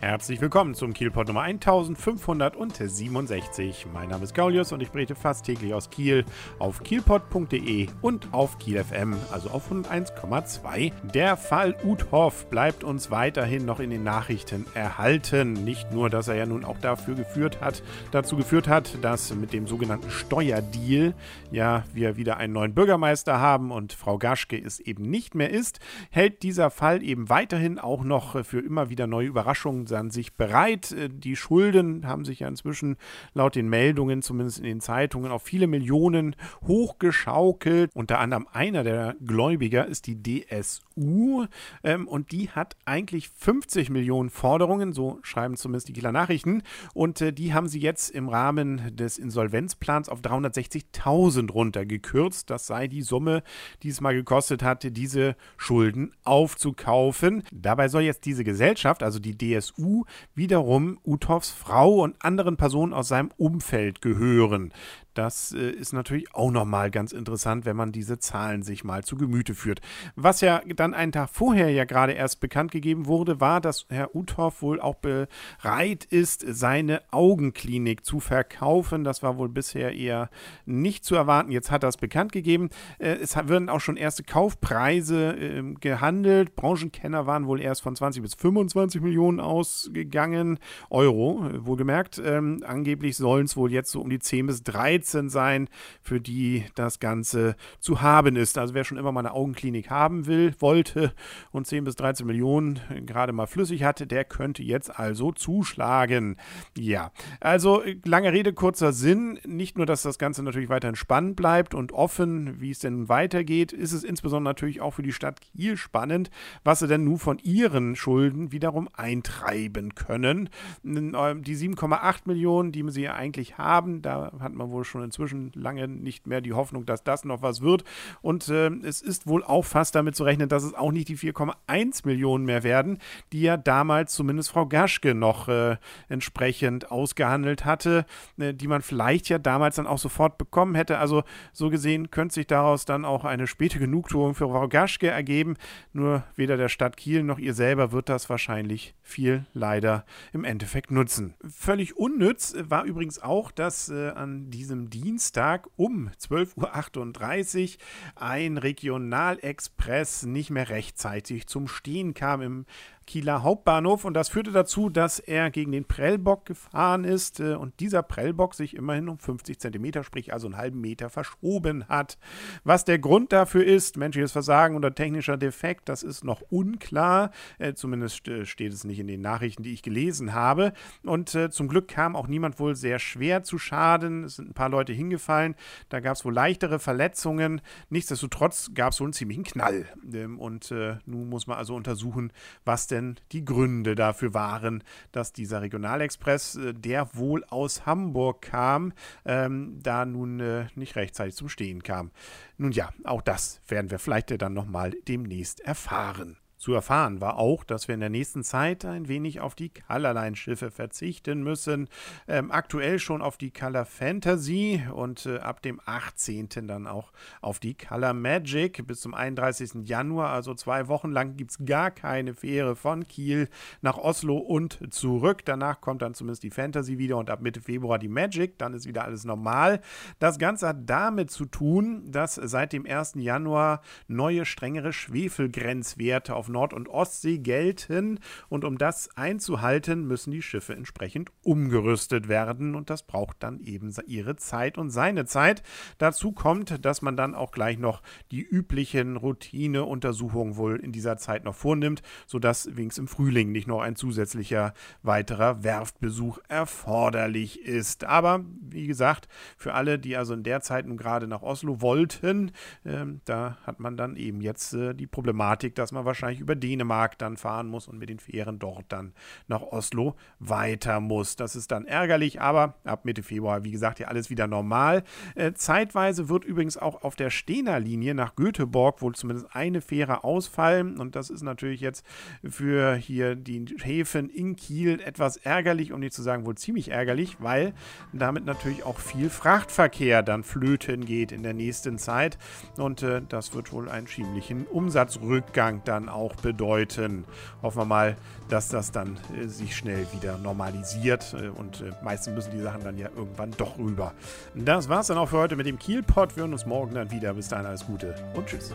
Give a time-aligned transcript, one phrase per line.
[0.00, 3.88] Herzlich willkommen zum Kielpot Nummer 1567.
[3.92, 6.24] Mein Name ist Gaulius und ich berichte fast täglich aus Kiel
[6.60, 10.92] auf kielpot.de und auf Kiel FM, also auf 101,2.
[11.12, 15.54] Der Fall Uthoff bleibt uns weiterhin noch in den Nachrichten erhalten.
[15.64, 19.52] Nicht nur, dass er ja nun auch dafür geführt hat, dazu geführt hat, dass mit
[19.52, 21.12] dem sogenannten Steuerdeal
[21.50, 25.80] ja wir wieder einen neuen Bürgermeister haben und Frau Gaschke es eben nicht mehr ist,
[26.12, 30.92] hält dieser Fall eben weiterhin auch noch für immer wieder neue Überraschungen an sich bereit.
[30.92, 32.96] Äh, die Schulden haben sich ja inzwischen
[33.34, 37.90] laut den Meldungen, zumindest in den Zeitungen, auf viele Millionen hochgeschaukelt.
[37.94, 41.46] Unter anderem einer der Gläubiger ist die DSU
[41.82, 46.62] ähm, und die hat eigentlich 50 Millionen Forderungen, so schreiben zumindest die Kieler Nachrichten.
[46.94, 52.50] Und äh, die haben sie jetzt im Rahmen des Insolvenzplans auf 360.000 runtergekürzt.
[52.50, 53.42] Das sei die Summe,
[53.82, 57.42] die es mal gekostet hatte, diese Schulden aufzukaufen.
[57.52, 62.92] Dabei soll jetzt diese Gesellschaft, also die DSU, dazu wiederum Uthoffs Frau und anderen Personen
[62.92, 64.72] aus seinem Umfeld gehören.
[65.18, 69.16] Das äh, ist natürlich auch nochmal ganz interessant, wenn man diese Zahlen sich mal zu
[69.16, 69.80] Gemüte führt.
[70.14, 74.14] Was ja dann einen Tag vorher ja gerade erst bekannt gegeben wurde, war, dass Herr
[74.14, 79.02] Uthoff wohl auch bereit ist, seine Augenklinik zu verkaufen.
[79.02, 80.30] Das war wohl bisher eher
[80.66, 81.50] nicht zu erwarten.
[81.50, 82.68] Jetzt hat er es bekannt gegeben.
[83.00, 86.54] Äh, es werden auch schon erste Kaufpreise äh, gehandelt.
[86.54, 90.60] Branchenkenner waren wohl erst von 20 bis 25 Millionen ausgegangen.
[90.90, 92.22] Euro, äh, wohlgemerkt.
[92.24, 95.68] Ähm, angeblich sollen es wohl jetzt so um die 10 bis 13 13 sein,
[96.00, 98.58] für die das Ganze zu haben ist.
[98.58, 101.12] Also wer schon immer mal eine Augenklinik haben will, wollte
[101.50, 106.36] und 10 bis 13 Millionen gerade mal flüssig hatte, der könnte jetzt also zuschlagen.
[106.76, 109.38] Ja, also lange Rede, kurzer Sinn.
[109.46, 113.72] Nicht nur, dass das Ganze natürlich weiterhin spannend bleibt und offen, wie es denn weitergeht,
[113.72, 116.30] ist es insbesondere natürlich auch für die Stadt Kiel spannend,
[116.64, 120.50] was sie denn nun von ihren Schulden wiederum eintreiben können.
[120.82, 125.88] Die 7,8 Millionen, die sie ja eigentlich haben, da hat man wohl schon inzwischen lange
[125.88, 127.84] nicht mehr die Hoffnung, dass das noch was wird.
[128.22, 131.16] Und äh, es ist wohl auch fast damit zu rechnen, dass es auch nicht die
[131.16, 132.98] 4,1 Millionen mehr werden,
[133.32, 135.76] die ja damals zumindest Frau Gaschke noch äh,
[136.08, 138.06] entsprechend ausgehandelt hatte,
[138.38, 140.98] äh, die man vielleicht ja damals dann auch sofort bekommen hätte.
[140.98, 141.22] Also
[141.52, 145.56] so gesehen könnte sich daraus dann auch eine späte Genugtuung für Frau Gaschke ergeben.
[145.92, 150.90] Nur weder der Stadt Kiel noch ihr selber wird das wahrscheinlich viel leider im Endeffekt
[150.90, 151.34] nutzen.
[151.48, 160.22] Völlig unnütz war übrigens auch, dass äh, an diesem Dienstag um 12.38 Uhr ein Regionalexpress
[160.22, 162.66] nicht mehr rechtzeitig zum Stehen kam im
[163.08, 167.80] Kieler Hauptbahnhof und das führte dazu, dass er gegen den Prellbock gefahren ist äh, und
[167.80, 172.18] dieser Prellbock sich immerhin um 50 Zentimeter, sprich also einen halben Meter verschoben hat.
[172.64, 177.30] Was der Grund dafür ist, menschliches Versagen oder technischer Defekt, das ist noch unklar.
[177.56, 180.74] Äh, zumindest äh, steht es nicht in den Nachrichten, die ich gelesen habe.
[181.02, 184.24] Und zum Glück kam auch niemand wohl sehr schwer zu Schaden.
[184.24, 185.54] Es sind ein paar Leute hingefallen.
[185.88, 187.62] Da gab es wohl leichtere Verletzungen.
[187.88, 189.86] Nichtsdestotrotz gab es wohl einen ziemlichen Knall.
[190.12, 190.74] Ähm, und
[191.06, 192.32] nun muss man also untersuchen,
[192.64, 194.82] was denn denn die Gründe dafür waren,
[195.12, 198.92] dass dieser Regionalexpress, äh, der wohl aus Hamburg kam,
[199.24, 202.10] ähm, da nun äh, nicht rechtzeitig zum Stehen kam.
[202.56, 206.36] Nun ja, auch das werden wir vielleicht dann nochmal demnächst erfahren.
[206.58, 210.72] Zu erfahren war auch, dass wir in der nächsten Zeit ein wenig auf die Colorline-Schiffe
[210.72, 211.88] verzichten müssen.
[212.26, 216.48] Ähm, aktuell schon auf die Color Fantasy und äh, ab dem 18.
[216.66, 218.84] dann auch auf die Color Magic.
[218.88, 219.88] Bis zum 31.
[219.88, 223.48] Januar, also zwei Wochen lang, gibt es gar keine Fähre von Kiel
[223.80, 225.44] nach Oslo und zurück.
[225.44, 228.58] Danach kommt dann zumindest die Fantasy wieder und ab Mitte Februar die Magic.
[228.58, 229.80] Dann ist wieder alles normal.
[230.18, 233.12] Das Ganze hat damit zu tun, dass seit dem 1.
[233.14, 238.20] Januar neue, strengere Schwefelgrenzwerte auf Nord- und Ostsee gelten.
[238.48, 242.74] Und um das einzuhalten, müssen die Schiffe entsprechend umgerüstet werden.
[242.74, 245.62] Und das braucht dann eben ihre Zeit und seine Zeit.
[245.98, 251.44] Dazu kommt, dass man dann auch gleich noch die üblichen Routineuntersuchungen wohl in dieser Zeit
[251.44, 258.04] noch vornimmt, sodass wenigstens im Frühling nicht noch ein zusätzlicher weiterer Werftbesuch erforderlich ist.
[258.04, 262.52] Aber wie gesagt, für alle, die also in der Zeit nun gerade nach Oslo wollten,
[262.84, 266.54] äh, da hat man dann eben jetzt äh, die Problematik, dass man wahrscheinlich wahrscheinlich über
[266.54, 269.12] Dänemark dann fahren muss und mit den Fähren dort dann
[269.48, 271.36] nach Oslo weiter muss.
[271.36, 275.02] Das ist dann ärgerlich, aber ab Mitte Februar, wie gesagt, ja alles wieder normal.
[275.34, 280.24] Äh, zeitweise wird übrigens auch auf der Stener Linie nach Göteborg wohl zumindest eine Fähre
[280.24, 282.04] ausfallen und das ist natürlich jetzt
[282.44, 287.36] für hier die Häfen in Kiel etwas ärgerlich, um nicht zu sagen wohl ziemlich ärgerlich,
[287.40, 287.72] weil
[288.12, 292.38] damit natürlich auch viel Frachtverkehr dann flöten geht in der nächsten Zeit
[292.76, 297.24] und äh, das wird wohl einen schiemlichen Umsatzrückgang dann auch auch bedeuten.
[297.62, 298.16] Hoffen wir mal,
[298.48, 302.84] dass das dann äh, sich schnell wieder normalisiert äh, und äh, meistens müssen die Sachen
[302.84, 304.12] dann ja irgendwann doch rüber.
[304.54, 306.36] Das war's dann auch für heute mit dem Kielpot.
[306.36, 307.34] Wir hören uns morgen dann wieder.
[307.34, 308.74] Bis dahin alles Gute und tschüss.